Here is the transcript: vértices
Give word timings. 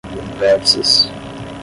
vértices 0.41 1.05